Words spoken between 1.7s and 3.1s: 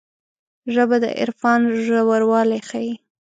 ژوروالی ښيي